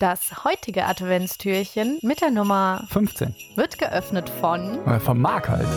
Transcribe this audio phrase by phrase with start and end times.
[0.00, 3.34] Das heutige Adventstürchen mit der Nummer 15.
[3.56, 5.68] wird geöffnet von Äh, vom Mark halt.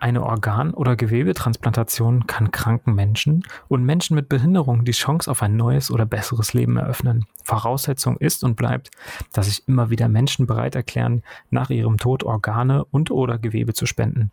[0.00, 5.56] Eine Organ- oder Gewebetransplantation kann kranken Menschen und Menschen mit Behinderung die Chance auf ein
[5.56, 7.26] neues oder besseres Leben eröffnen.
[7.44, 8.90] Voraussetzung ist und bleibt,
[9.32, 13.86] dass sich immer wieder Menschen bereit erklären, nach ihrem Tod Organe und oder Gewebe zu
[13.86, 14.32] spenden.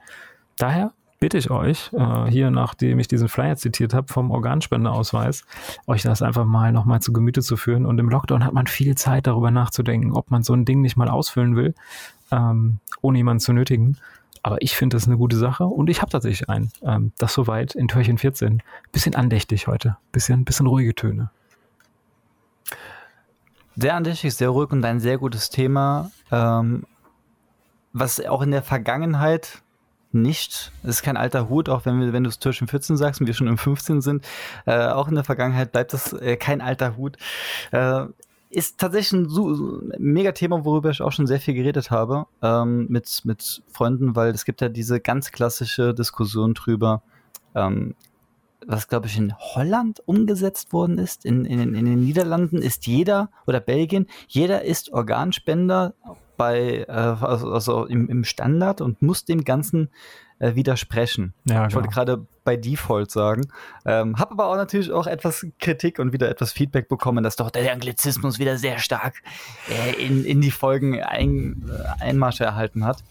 [0.57, 5.43] Daher bitte ich euch, äh, hier nachdem ich diesen Flyer zitiert habe vom Organspendeausweis,
[5.87, 7.85] euch das einfach mal nochmal zu Gemüte zu führen.
[7.85, 10.97] Und im Lockdown hat man viel Zeit darüber nachzudenken, ob man so ein Ding nicht
[10.97, 11.73] mal ausfüllen will,
[12.31, 13.97] ähm, ohne jemanden zu nötigen.
[14.43, 16.71] Aber ich finde das eine gute Sache und ich habe tatsächlich einen.
[16.81, 18.61] Ähm, das soweit in Türchen 14.
[18.91, 19.97] Bisschen andächtig heute.
[20.11, 21.31] Bisschen, bisschen ruhige Töne.
[23.75, 26.85] Sehr andächtig, sehr ruhig und ein sehr gutes Thema, ähm,
[27.93, 29.61] was auch in der Vergangenheit
[30.11, 33.21] nicht, es ist kein alter Hut, auch wenn, wir, wenn du es Türchen 14 sagst
[33.21, 34.25] und wir schon im 15 sind,
[34.65, 37.17] äh, auch in der Vergangenheit bleibt das äh, kein alter Hut.
[37.71, 38.05] Äh,
[38.49, 42.87] ist tatsächlich ein, so, mega Thema, worüber ich auch schon sehr viel geredet habe ähm,
[42.89, 47.01] mit, mit Freunden, weil es gibt ja diese ganz klassische Diskussion drüber,
[47.55, 47.95] ähm,
[48.67, 51.25] was glaube ich in Holland umgesetzt worden ist.
[51.25, 55.93] In, in, in den Niederlanden ist jeder oder Belgien, jeder ist Organspender
[56.35, 59.89] bei äh, also, also im, im Standard und muss dem Ganzen
[60.39, 61.33] äh, widersprechen.
[61.45, 63.47] Ja, Ich wollte gerade bei Default sagen.
[63.85, 67.49] Ähm, habe aber auch natürlich auch etwas Kritik und wieder etwas Feedback bekommen, dass doch
[67.49, 69.15] der Anglizismus wieder sehr stark
[69.69, 73.03] äh, in, in die Folgen ein, äh, Einmarsche erhalten hat.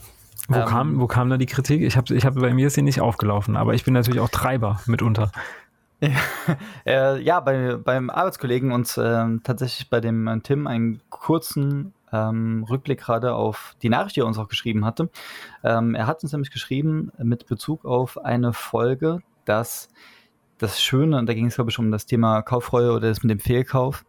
[0.48, 1.82] Wo, Ähm, kam, wo kam da die Kritik?
[1.82, 4.28] Ich habe, ich hab, bei mir ist sie nicht aufgelaufen, aber ich bin natürlich auch
[4.28, 5.30] Treiber mitunter.
[6.84, 12.64] Äh, ja, bei, beim Arbeitskollegen und ähm, tatsächlich bei dem äh, Tim einen kurzen ähm,
[12.68, 15.08] Rückblick gerade auf die Nachricht, die er uns auch geschrieben hatte.
[15.64, 19.88] Ähm, er hat uns nämlich geschrieben mit Bezug auf eine Folge, dass
[20.58, 23.30] das Schöne, und da ging es glaube ich um das Thema Kaufreue oder das mit
[23.30, 24.04] dem Fehlkauf,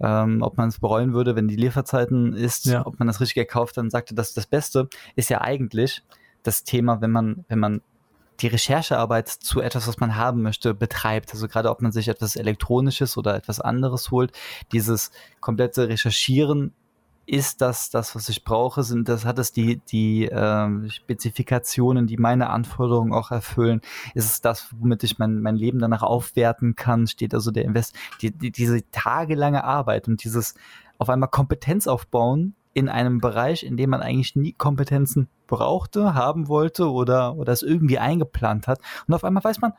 [0.00, 2.86] ähm, ob man es bereuen würde, wenn die Lieferzeiten ist, Ja.
[2.86, 6.02] ob man das richtig gekauft, dann sagte das das Beste ist ja eigentlich
[6.42, 7.80] das Thema, wenn man, wenn man
[8.40, 11.32] die Recherchearbeit zu etwas, was man haben möchte, betreibt.
[11.32, 14.32] Also gerade ob man sich etwas Elektronisches oder etwas anderes holt,
[14.72, 15.10] dieses
[15.40, 16.74] komplette Recherchieren,
[17.26, 18.84] ist das das, was ich brauche?
[18.84, 23.80] Sind das, hat es die, die ähm, Spezifikationen, die meine Anforderungen auch erfüllen?
[24.14, 27.08] Ist es das, womit ich mein, mein Leben danach aufwerten kann?
[27.08, 30.54] Steht also der Invest, die, die, diese tagelange Arbeit und dieses
[30.98, 36.46] auf einmal Kompetenz aufbauen in einem Bereich, in dem man eigentlich nie Kompetenzen brauchte, haben
[36.46, 38.80] wollte oder, oder es irgendwie eingeplant hat.
[39.08, 39.72] Und auf einmal weiß man,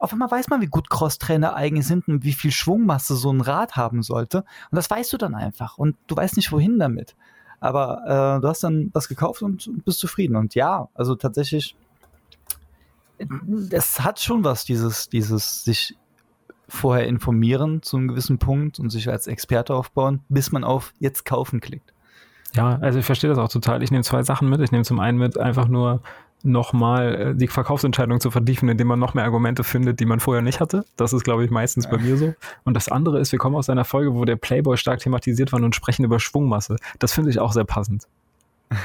[0.00, 3.40] auf einmal weiß man, wie gut Crosstrainer eigentlich sind und wie viel Schwungmasse so ein
[3.40, 4.38] Rad haben sollte.
[4.38, 5.78] Und das weißt du dann einfach.
[5.78, 7.16] Und du weißt nicht, wohin damit.
[7.60, 10.36] Aber äh, du hast dann was gekauft und, und bist zufrieden.
[10.36, 11.76] Und ja, also tatsächlich,
[13.70, 15.96] es hat schon was, dieses, dieses sich
[16.68, 21.24] vorher informieren zu einem gewissen Punkt und sich als Experte aufbauen, bis man auf jetzt
[21.24, 21.92] kaufen klickt.
[22.54, 23.82] Ja, also ich verstehe das auch total.
[23.82, 24.60] Ich nehme zwei Sachen mit.
[24.60, 26.02] Ich nehme zum einen mit, einfach nur
[26.42, 30.42] nochmal äh, die Verkaufsentscheidung zu vertiefen, indem man noch mehr Argumente findet, die man vorher
[30.42, 30.84] nicht hatte.
[30.96, 32.34] Das ist, glaube ich, meistens bei mir so.
[32.64, 35.62] Und das andere ist, wir kommen aus einer Folge, wo der Playboy stark thematisiert war
[35.62, 36.76] und sprechen über Schwungmasse.
[36.98, 38.06] Das finde ich auch sehr passend.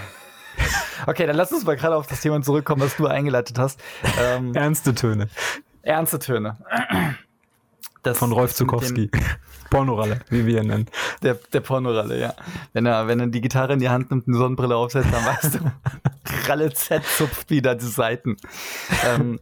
[1.07, 3.81] Okay, dann lass uns mal gerade auf das Thema zurückkommen, was du eingeleitet hast.
[4.19, 5.29] Ähm, Ernste Töne
[5.83, 6.57] ernste Töne.
[8.03, 9.09] Das, von Rolf Zukowski.
[9.69, 10.87] Pornoralle, wie wir ihn nennen.
[11.23, 12.33] Der, der Pornoralle, ja.
[12.73, 15.25] Wenn er, wenn er die Gitarre in die Hand nimmt und eine Sonnenbrille aufsetzt, dann
[15.25, 15.59] weißt du,
[16.47, 18.37] Ralle Z zupft wieder die Seiten.
[19.05, 19.39] Ähm,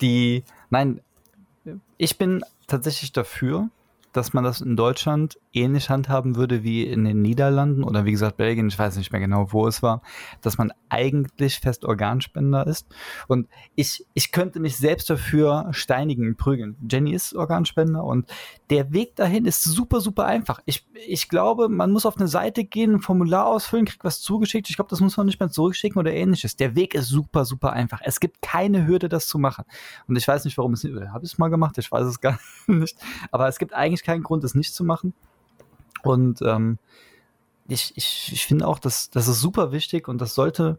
[0.00, 1.00] die, nein,
[1.96, 3.68] ich bin tatsächlich dafür,
[4.12, 8.36] dass man das in Deutschland ähnlich handhaben würde wie in den Niederlanden oder wie gesagt
[8.36, 10.02] Belgien, ich weiß nicht mehr genau, wo es war,
[10.40, 12.86] dass man eigentlich fest Organspender ist.
[13.28, 16.76] Und ich, ich könnte mich selbst dafür steinigen, prügeln.
[16.88, 18.30] Jenny ist Organspender und
[18.70, 20.60] der Weg dahin ist super, super einfach.
[20.64, 24.70] Ich, ich glaube, man muss auf eine Seite gehen, ein Formular ausfüllen, kriegt was zugeschickt.
[24.70, 26.56] Ich glaube, das muss man nicht mehr zurückschicken oder ähnliches.
[26.56, 28.00] Der Weg ist super, super einfach.
[28.02, 29.64] Es gibt keine Hürde, das zu machen.
[30.06, 31.76] Und ich weiß nicht, warum es nicht, oder habe ich es mal gemacht?
[31.78, 32.96] Ich weiß es gar nicht.
[33.30, 35.14] Aber es gibt eigentlich keinen Grund, es nicht zu machen.
[36.04, 36.78] Und ähm,
[37.68, 40.78] ich, ich, ich finde auch, dass das ist super wichtig und das sollte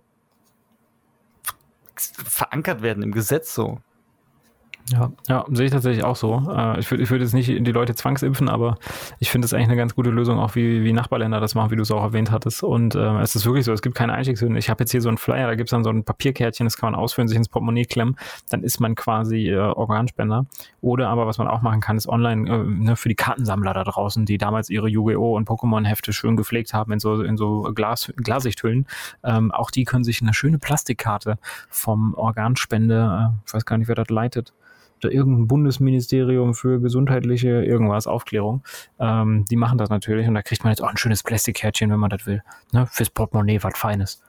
[1.95, 3.79] verankert werden im Gesetz so.
[4.91, 6.43] Ja, ja, sehe ich tatsächlich auch so.
[6.47, 8.77] Äh, ich würde ich würd jetzt nicht die Leute zwangsimpfen, aber
[9.17, 11.75] ich finde es eigentlich eine ganz gute Lösung, auch wie, wie Nachbarländer das machen, wie
[11.75, 12.61] du es auch erwähnt hattest.
[12.61, 14.55] Und äh, es ist wirklich so, es gibt keine Einstiegshürden.
[14.57, 16.77] Ich habe jetzt hier so einen Flyer, da gibt es dann so ein Papierkärtchen, das
[16.77, 18.15] kann man ausfüllen, sich ins Portemonnaie klemmen,
[18.51, 20.45] dann ist man quasi äh, Organspender.
[20.81, 23.83] Oder aber was man auch machen kann, ist online äh, ne, für die Kartensammler da
[23.85, 25.35] draußen, die damals ihre Yu-Gi-Oh!
[25.35, 28.85] und Pokémon-Hefte schön gepflegt haben in so, in so Glas, Glasichthüllen.
[29.23, 31.39] Ähm, auch die können sich eine schöne Plastikkarte
[31.69, 34.53] vom Organspende, äh, ich weiß gar nicht, wer das leitet,
[35.11, 38.63] irgendein Bundesministerium für gesundheitliche irgendwas, Aufklärung.
[38.99, 41.99] Ähm, die machen das natürlich und da kriegt man jetzt auch ein schönes Plastikkärtchen, wenn
[41.99, 42.43] man das will.
[42.71, 42.87] Ne?
[42.87, 44.21] Fürs Portemonnaie, was Feines.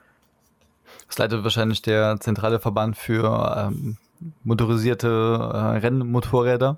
[1.07, 3.97] Das leitet wahrscheinlich der zentrale Verband für ähm,
[4.43, 6.77] motorisierte äh, Rennmotorräder.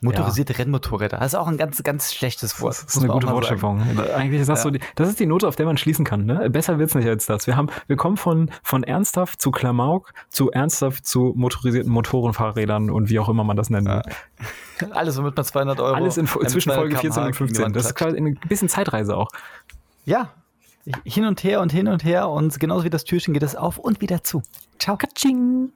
[0.00, 0.60] Motorisierte ja.
[0.60, 1.18] Rennmotorräder.
[1.18, 2.74] Das ist auch ein ganz, ganz schlechtes Wort.
[2.84, 3.82] Das ist eine gute Wortschöpfung.
[4.14, 4.62] Eigentlich ist das ja.
[4.62, 6.24] so, die, das ist die Note, auf der man schließen kann.
[6.24, 6.48] Ne?
[6.50, 7.46] Besser wird's nicht als das.
[7.46, 13.10] Wir haben, wir kommen von, von ernsthaft zu Klamauk zu ernsthaft zu motorisierten Motorenfahrrädern und
[13.10, 13.88] wie auch immer man das nennt.
[13.88, 14.02] Ja.
[14.90, 15.94] Alles, womit man 200 Euro.
[15.94, 17.72] Alles in, zwischen Folge 14 und 15.
[17.72, 19.28] Das ist quasi ein bisschen Zeitreise auch.
[20.04, 20.30] Ja.
[21.04, 23.78] Hin und her und hin und her und genauso wie das Türchen geht es auf
[23.78, 24.42] und wieder zu.
[24.78, 24.96] Ciao.
[24.96, 25.72] Katsching.